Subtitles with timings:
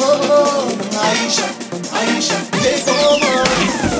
[0.00, 1.48] oh, Aisha,
[1.92, 3.93] Aisha, take over.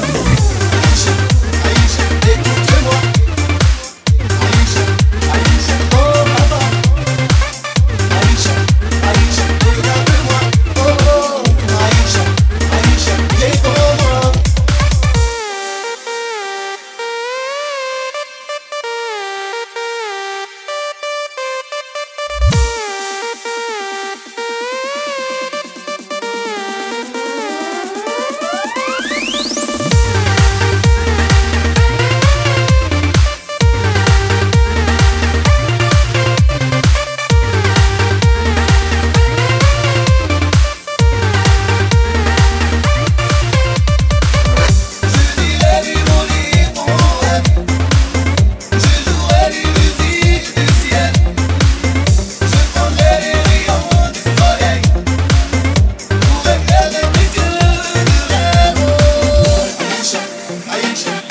[60.74, 61.23] Aïcha,